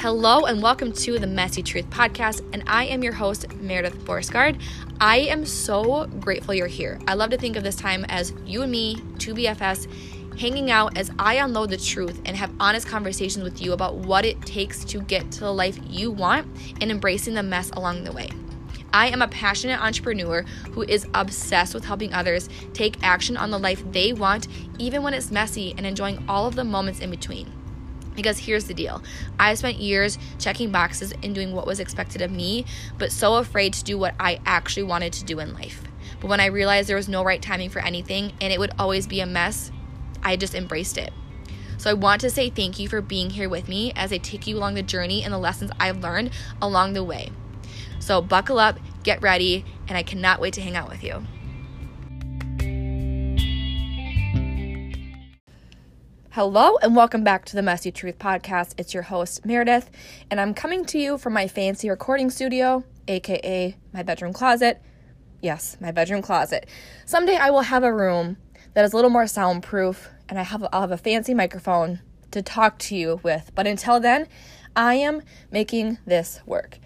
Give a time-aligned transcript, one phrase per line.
[0.00, 4.58] Hello and welcome to the Messy Truth Podcast, and I am your host, Meredith Borsgaard.
[4.98, 6.98] I am so grateful you're here.
[7.06, 9.86] I love to think of this time as you and me, two BFFs,
[10.40, 14.24] hanging out as I unload the truth and have honest conversations with you about what
[14.24, 16.46] it takes to get to the life you want
[16.80, 18.30] and embracing the mess along the way.
[18.94, 23.58] I am a passionate entrepreneur who is obsessed with helping others take action on the
[23.58, 24.48] life they want,
[24.78, 27.52] even when it's messy, and enjoying all of the moments in between.
[28.14, 29.02] Because here's the deal
[29.38, 32.64] I spent years checking boxes and doing what was expected of me,
[32.98, 35.84] but so afraid to do what I actually wanted to do in life.
[36.20, 39.06] But when I realized there was no right timing for anything and it would always
[39.06, 39.70] be a mess,
[40.22, 41.12] I just embraced it.
[41.78, 44.46] So I want to say thank you for being here with me as I take
[44.46, 46.30] you along the journey and the lessons I've learned
[46.60, 47.30] along the way.
[48.00, 51.24] So buckle up, get ready, and I cannot wait to hang out with you.
[56.34, 58.74] Hello, and welcome back to the Messy Truth Podcast.
[58.78, 59.90] It's your host, Meredith,
[60.30, 64.80] and I'm coming to you from my fancy recording studio, aka my bedroom closet.
[65.42, 66.68] Yes, my bedroom closet.
[67.04, 68.36] Someday I will have a room
[68.74, 72.42] that is a little more soundproof, and I have I'll have a fancy microphone to
[72.42, 73.50] talk to you with.
[73.56, 74.28] But until then,
[74.76, 76.78] I am making this work.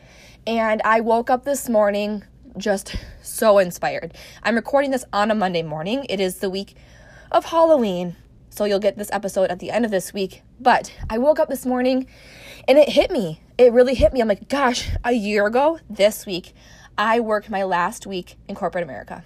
[0.47, 2.24] And I woke up this morning
[2.56, 4.14] just so inspired.
[4.42, 6.06] I'm recording this on a Monday morning.
[6.08, 6.76] It is the week
[7.30, 8.16] of Halloween.
[8.55, 10.42] So you'll get this episode at the end of this week.
[10.60, 12.06] But I woke up this morning
[12.69, 13.41] and it hit me.
[13.58, 14.20] It really hit me.
[14.20, 16.55] I'm like, gosh, a year ago this week,
[16.97, 19.25] I worked my last week in corporate America.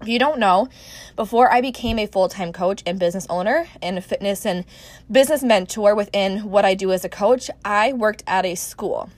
[0.00, 0.68] If you don't know,
[1.16, 4.64] before I became a full time coach and business owner and a fitness and
[5.10, 9.10] business mentor within what I do as a coach, I worked at a school.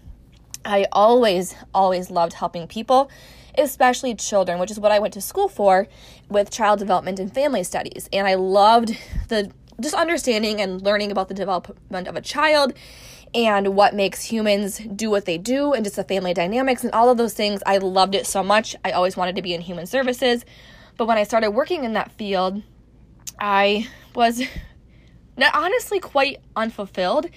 [0.64, 3.10] I always, always loved helping people
[3.58, 5.86] especially children, which is what I went to school for
[6.28, 8.08] with child development and family studies.
[8.12, 8.96] And I loved
[9.28, 12.72] the just understanding and learning about the development of a child
[13.34, 17.10] and what makes humans do what they do and just the family dynamics and all
[17.10, 17.62] of those things.
[17.66, 18.76] I loved it so much.
[18.84, 20.44] I always wanted to be in human services.
[20.96, 22.62] But when I started working in that field,
[23.40, 24.42] I was
[25.52, 27.28] honestly quite unfulfilled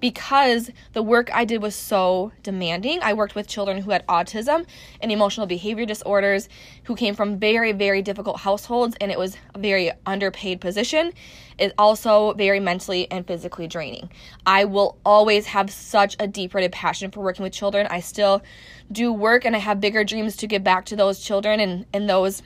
[0.00, 3.00] because the work I did was so demanding.
[3.02, 4.66] I worked with children who had autism
[5.00, 6.48] and emotional behavior disorders
[6.84, 11.12] who came from very, very difficult households, and it was a very underpaid position.
[11.58, 14.10] It's also very mentally and physically draining.
[14.46, 17.86] I will always have such a deep rooted passion for working with children.
[17.90, 18.42] I still
[18.90, 22.08] do work and I have bigger dreams to give back to those children and, and
[22.08, 22.42] those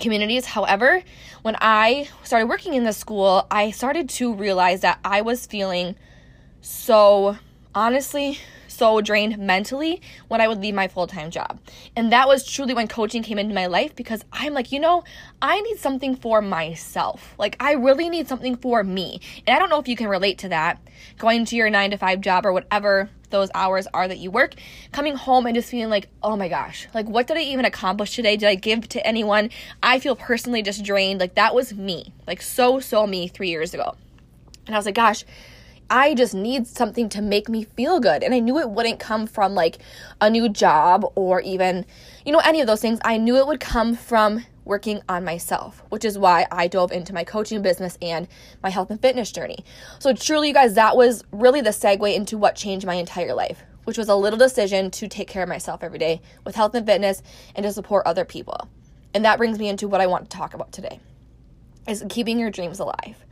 [0.00, 0.46] communities.
[0.46, 1.02] However,
[1.42, 5.96] when I started working in the school, I started to realize that I was feeling
[6.60, 7.36] so
[7.74, 8.38] honestly
[8.78, 11.58] so drained mentally when I would leave my full time job.
[11.96, 15.04] And that was truly when coaching came into my life because I'm like, you know,
[15.42, 17.34] I need something for myself.
[17.38, 19.20] Like, I really need something for me.
[19.46, 20.80] And I don't know if you can relate to that
[21.18, 24.54] going to your nine to five job or whatever those hours are that you work,
[24.92, 28.14] coming home and just feeling like, oh my gosh, like, what did I even accomplish
[28.14, 28.36] today?
[28.36, 29.50] Did I give to anyone?
[29.82, 31.20] I feel personally just drained.
[31.20, 33.96] Like, that was me, like, so, so me three years ago.
[34.66, 35.24] And I was like, gosh,
[35.90, 38.22] I just need something to make me feel good.
[38.22, 39.78] And I knew it wouldn't come from like
[40.20, 41.86] a new job or even,
[42.26, 42.98] you know, any of those things.
[43.04, 47.14] I knew it would come from working on myself, which is why I dove into
[47.14, 48.28] my coaching business and
[48.62, 49.64] my health and fitness journey.
[49.98, 53.62] So, truly, you guys, that was really the segue into what changed my entire life,
[53.84, 56.84] which was a little decision to take care of myself every day with health and
[56.84, 57.22] fitness
[57.54, 58.68] and to support other people.
[59.14, 61.00] And that brings me into what I want to talk about today
[61.88, 63.24] is keeping your dreams alive.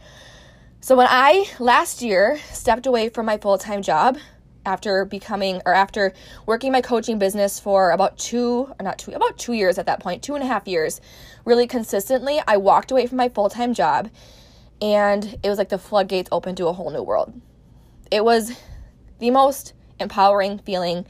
[0.86, 4.18] So when I last year stepped away from my full-time job
[4.64, 6.12] after becoming or after
[6.46, 9.98] working my coaching business for about two or not two about two years at that
[9.98, 11.00] point two and a half years
[11.44, 14.08] really consistently i walked away from my full-time job
[14.80, 17.34] and it was like the floodgates opened to a whole new world.
[18.12, 18.52] It was
[19.18, 21.04] the most empowering feeling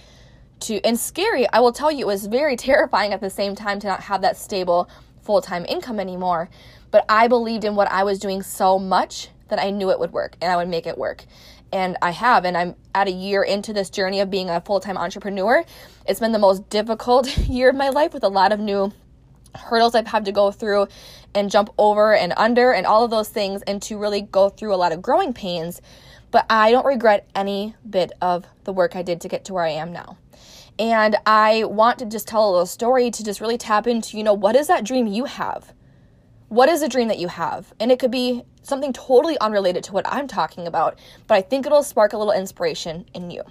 [0.61, 3.79] to and scary i will tell you it was very terrifying at the same time
[3.81, 4.89] to not have that stable
[5.21, 6.49] full-time income anymore.
[6.91, 10.13] But i believed in what i was doing so much that I knew it would
[10.13, 11.25] work and I would make it work.
[11.72, 14.81] And I have, and I'm at a year into this journey of being a full
[14.81, 15.65] time entrepreneur.
[16.07, 18.93] It's been the most difficult year of my life with a lot of new
[19.54, 20.89] hurdles I've had to go through
[21.34, 24.75] and jump over and under and all of those things, and to really go through
[24.75, 25.83] a lot of growing pains.
[26.31, 29.65] But I don't regret any bit of the work I did to get to where
[29.65, 30.19] I am now.
[30.78, 34.25] And I want to just tell a little story to just really tap into, you
[34.25, 35.72] know, what is that dream you have?
[36.48, 37.72] What is a dream that you have?
[37.81, 40.98] And it could be something totally unrelated to what I'm talking about,
[41.28, 43.42] but I think it'll spark a little inspiration in you.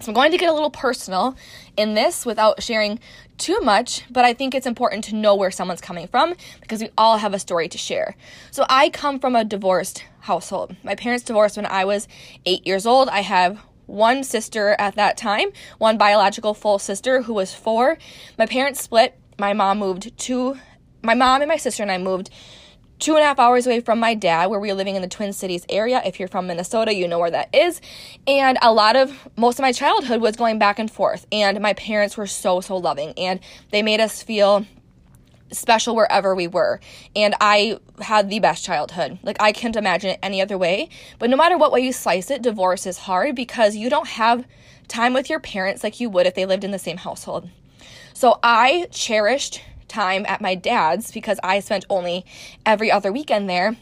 [0.00, 1.36] So I'm going to get a little personal
[1.76, 3.00] in this without sharing
[3.36, 6.90] too much, but I think it's important to know where someone's coming from because we
[6.96, 8.14] all have a story to share.
[8.52, 10.76] So I come from a divorced household.
[10.84, 12.06] My parents divorced when I was
[12.46, 13.08] 8 years old.
[13.08, 15.48] I have one sister at that time,
[15.78, 17.98] one biological full sister who was four.
[18.38, 19.18] My parents split.
[19.36, 20.58] My mom moved to,
[21.02, 22.30] my mom and my sister and I moved
[22.98, 25.08] two and a half hours away from my dad, where we were living in the
[25.08, 26.02] Twin Cities area.
[26.04, 27.80] If you're from Minnesota, you know where that is.
[28.26, 31.26] And a lot of most of my childhood was going back and forth.
[31.30, 33.12] And my parents were so, so loving.
[33.16, 33.40] And
[33.70, 34.66] they made us feel
[35.50, 36.80] special wherever we were.
[37.16, 39.18] And I had the best childhood.
[39.22, 40.88] Like, I can't imagine it any other way.
[41.18, 44.44] But no matter what way you slice it, divorce is hard because you don't have
[44.88, 47.48] time with your parents like you would if they lived in the same household.
[48.12, 52.24] So I cherished time at my dad's because I spent only
[52.64, 53.76] every other weekend there.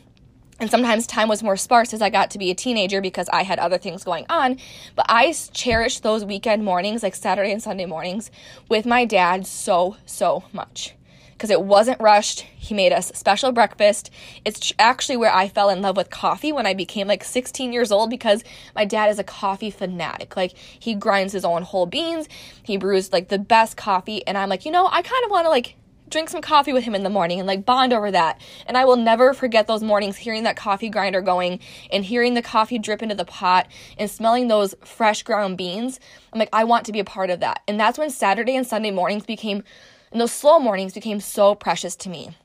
[0.58, 3.42] And sometimes time was more sparse as I got to be a teenager because I
[3.42, 4.58] had other things going on.
[4.94, 8.30] But I cherished those weekend mornings, like Saturday and Sunday mornings,
[8.68, 10.94] with my dad so, so much
[11.36, 12.40] because it wasn't rushed.
[12.56, 14.10] He made us special breakfast.
[14.44, 17.92] It's actually where I fell in love with coffee when I became like 16 years
[17.92, 18.42] old because
[18.74, 20.36] my dad is a coffee fanatic.
[20.36, 22.28] Like he grinds his own whole beans.
[22.62, 25.44] He brews like the best coffee and I'm like, "You know, I kind of want
[25.44, 25.76] to like
[26.08, 28.40] drink some coffee with him in the morning and like bond over that.
[28.66, 31.60] And I will never forget those mornings hearing that coffee grinder going
[31.90, 33.68] and hearing the coffee drip into the pot
[33.98, 36.00] and smelling those fresh ground beans.
[36.32, 37.62] I'm like, I want to be a part of that.
[37.66, 39.64] And that's when Saturday and Sunday mornings became,
[40.12, 42.36] and those slow mornings became so precious to me.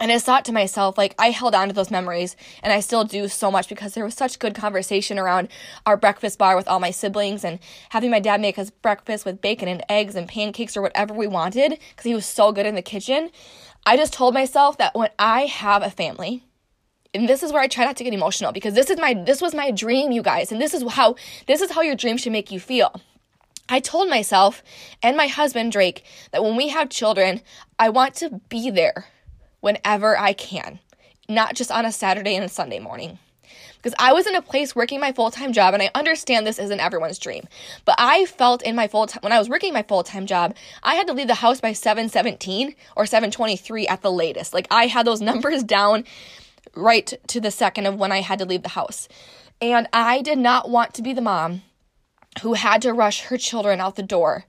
[0.00, 3.04] And I thought to myself, like, I held on to those memories, and I still
[3.04, 5.48] do so much because there was such good conversation around
[5.86, 7.60] our breakfast bar with all my siblings and
[7.90, 11.28] having my dad make us breakfast with bacon and eggs and pancakes or whatever we
[11.28, 13.30] wanted because he was so good in the kitchen.
[13.86, 16.42] I just told myself that when I have a family,
[17.12, 19.40] and this is where I try not to get emotional because this is my this
[19.40, 21.14] was my dream, you guys, and this is how
[21.46, 23.00] this is how your dream should make you feel.
[23.68, 24.62] I told myself
[25.02, 27.40] and my husband Drake that when we have children,
[27.78, 29.06] I want to be there
[29.64, 30.78] whenever I can,
[31.26, 33.18] not just on a Saturday and a Sunday morning.
[33.76, 36.58] Because I was in a place working my full time job, and I understand this
[36.58, 37.48] isn't everyone's dream,
[37.86, 40.54] but I felt in my full time when I was working my full time job,
[40.82, 44.52] I had to leave the house by 7:17 or 7:23 at the latest.
[44.52, 46.04] Like I had those numbers down
[46.74, 49.08] right to the second of when I had to leave the house,
[49.62, 51.62] and I did not want to be the mom
[52.42, 54.44] who had to rush her children out the door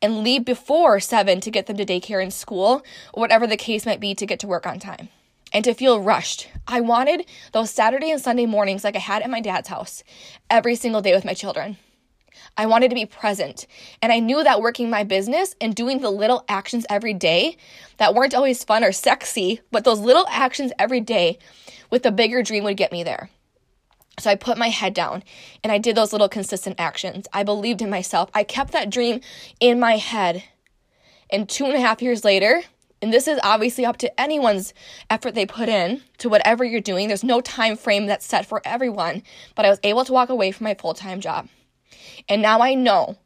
[0.00, 3.86] and leave before seven to get them to daycare and school, or whatever the case
[3.86, 5.08] might be to get to work on time
[5.52, 6.48] and to feel rushed.
[6.66, 10.02] I wanted those Saturday and Sunday mornings like I had at my dad's house
[10.50, 11.78] every single day with my children.
[12.56, 13.66] I wanted to be present.
[14.02, 17.56] And I knew that working my business and doing the little actions every day
[17.98, 21.38] that weren't always fun or sexy, but those little actions every day
[21.90, 23.30] with a bigger dream would get me there.
[24.18, 25.22] So I put my head down
[25.62, 27.26] and I did those little consistent actions.
[27.32, 28.30] I believed in myself.
[28.34, 29.20] I kept that dream
[29.60, 30.44] in my head.
[31.30, 32.62] And two and a half years later,
[33.00, 34.74] and this is obviously up to anyone's
[35.08, 37.06] effort they put in to whatever you're doing.
[37.06, 39.22] There's no time frame that's set for everyone,
[39.54, 41.48] but I was able to walk away from my full-time job.
[42.28, 43.16] And now I know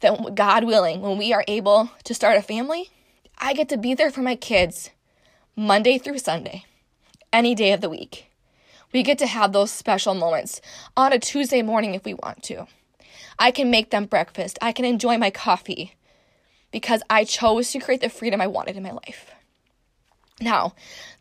[0.00, 2.90] that God willing, when we are able to start a family,
[3.38, 4.90] I get to be there for my kids
[5.54, 6.64] Monday through Sunday,
[7.32, 8.31] any day of the week.
[8.92, 10.60] We get to have those special moments
[10.96, 12.66] on a Tuesday morning if we want to.
[13.38, 14.58] I can make them breakfast.
[14.60, 15.94] I can enjoy my coffee
[16.70, 19.30] because I chose to create the freedom I wanted in my life.
[20.40, 20.74] Now,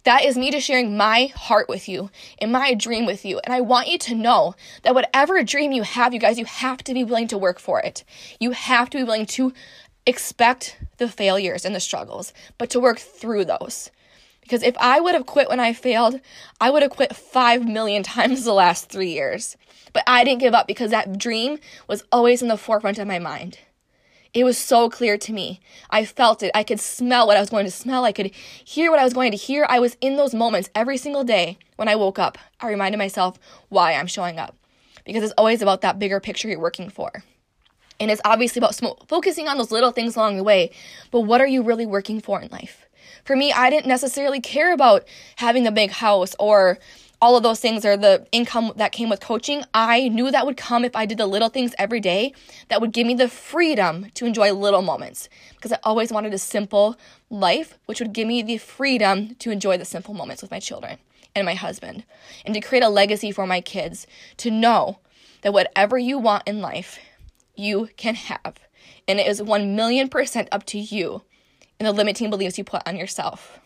[0.03, 2.09] that is me just sharing my heart with you
[2.39, 3.39] and my dream with you.
[3.44, 6.83] And I want you to know that whatever dream you have, you guys, you have
[6.85, 8.04] to be willing to work for it.
[8.40, 9.54] You have to be willing to
[10.06, 13.92] expect the failures and the struggles, but to work through those.
[14.42, 16.19] Because if I would have quit when I failed,
[16.60, 19.56] I would have quit 5 million times the last three years.
[19.94, 23.19] But I didn't give up because that dream was always in the forefront of my
[23.19, 23.60] mind.
[24.33, 25.60] It was so clear to me.
[25.90, 26.52] I felt it.
[26.56, 28.06] I could smell what I was going to smell.
[28.06, 29.66] I could hear what I was going to hear.
[29.68, 32.38] I was in those moments every single day when I woke up.
[32.62, 34.56] I reminded myself why I'm showing up.
[35.04, 37.24] Because it's always about that bigger picture you're working for.
[38.00, 40.71] And it's obviously about sm- focusing on those little things along the way.
[41.12, 42.88] But what are you really working for in life?
[43.23, 45.06] For me, I didn't necessarily care about
[45.37, 46.80] having a big house or
[47.21, 49.63] all of those things or the income that came with coaching.
[49.73, 52.33] I knew that would come if I did the little things every day
[52.69, 56.40] that would give me the freedom to enjoy little moments because I always wanted a
[56.40, 56.97] simple
[57.30, 60.97] life, which would give me the freedom to enjoy the simple moments with my children
[61.35, 62.04] and my husband
[62.44, 64.97] and to create a legacy for my kids to know
[65.44, 66.99] that whatever you want in life,
[67.56, 68.56] you can have.
[69.07, 71.21] And it is 1 million percent up to you
[71.81, 73.59] and the limiting beliefs you put on yourself.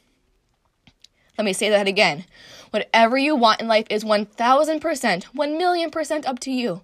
[1.37, 2.23] Let me say that again.
[2.69, 6.81] Whatever you want in life is 1000%, 1 million percent up to you.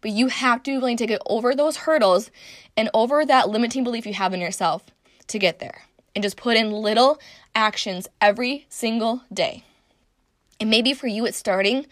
[0.00, 2.30] But you have to be willing to get over those hurdles
[2.78, 4.84] and over that limiting belief you have in yourself
[5.26, 5.82] to get there.
[6.14, 7.20] And just put in little
[7.54, 9.64] actions every single day.
[10.58, 11.84] And maybe for you, it's starting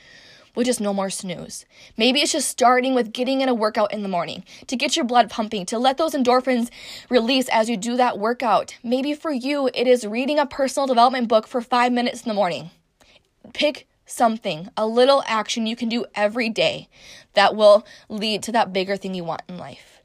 [0.55, 1.65] with just no more snooze.
[1.97, 5.05] Maybe it's just starting with getting in a workout in the morning to get your
[5.05, 6.71] blood pumping, to let those endorphins
[7.09, 8.77] release as you do that workout.
[8.83, 12.35] Maybe for you, it is reading a personal development book for five minutes in the
[12.35, 12.71] morning.
[13.53, 16.89] Pick something, a little action you can do every day
[17.35, 20.01] that will lead to that bigger thing you want in life.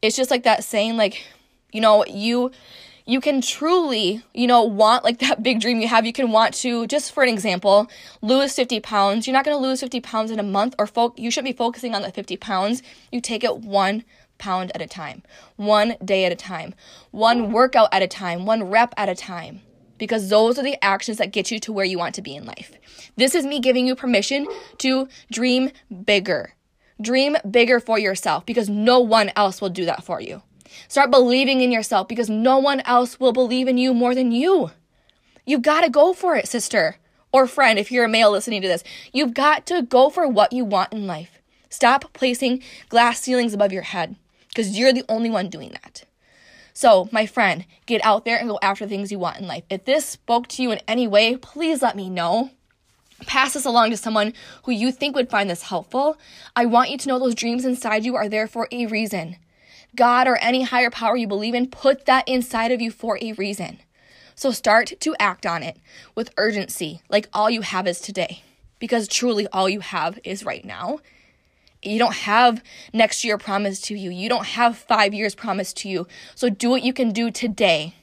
[0.00, 1.24] It's just like that saying, like,
[1.72, 2.50] you know, you
[3.06, 6.06] you can truly, you know, want like that big dream you have.
[6.06, 7.88] You can want to, just for an example,
[8.22, 9.26] lose 50 pounds.
[9.26, 11.56] You're not going to lose 50 pounds in a month or fo- you shouldn't be
[11.56, 12.82] focusing on the 50 pounds.
[13.12, 14.04] You take it one
[14.38, 15.22] pound at a time,
[15.56, 16.74] one day at a time,
[17.10, 19.60] one workout at a time, one rep at a time.
[19.96, 22.44] Because those are the actions that get you to where you want to be in
[22.44, 22.72] life.
[23.16, 24.46] This is me giving you permission
[24.78, 25.70] to dream
[26.04, 26.54] bigger.
[27.00, 30.42] Dream bigger for yourself because no one else will do that for you.
[30.88, 34.70] Start believing in yourself because no one else will believe in you more than you.
[35.46, 36.96] You've got to go for it, sister
[37.34, 38.84] or friend, if you're a male listening to this.
[39.12, 41.42] You've got to go for what you want in life.
[41.68, 44.14] Stop placing glass ceilings above your head
[44.48, 46.04] because you're the only one doing that.
[46.72, 49.64] So, my friend, get out there and go after things you want in life.
[49.68, 52.50] If this spoke to you in any way, please let me know.
[53.26, 56.16] Pass this along to someone who you think would find this helpful.
[56.54, 59.36] I want you to know those dreams inside you are there for a reason.
[59.94, 63.32] God or any higher power you believe in put that inside of you for a
[63.32, 63.80] reason.
[64.34, 65.78] So start to act on it
[66.14, 68.42] with urgency, like all you have is today.
[68.78, 70.98] Because truly all you have is right now.
[71.82, 74.10] You don't have next year promised to you.
[74.10, 76.06] You don't have five years promised to you.
[76.34, 77.94] So do what you can do today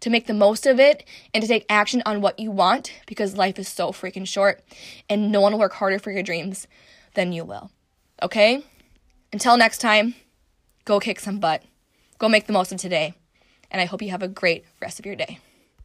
[0.00, 3.36] to make the most of it and to take action on what you want because
[3.36, 4.62] life is so freaking short
[5.08, 6.66] and no one will work harder for your dreams
[7.14, 7.70] than you will.
[8.20, 8.64] Okay?
[9.32, 10.14] Until next time.
[10.84, 11.62] Go kick some butt.
[12.18, 13.14] Go make the most of today.
[13.70, 15.38] And I hope you have a great rest of your day.